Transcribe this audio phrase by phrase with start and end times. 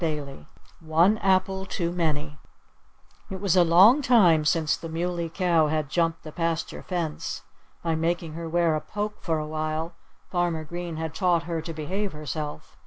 [0.03, 0.47] XVIII
[0.79, 2.39] ONE APPLE TOO MANY
[3.29, 7.43] It was a long time since the Muley Cow had jumped the pasture fence.
[7.83, 9.93] By making her wear a poke for a while
[10.27, 12.75] Farmer Green had taught her to behave herself.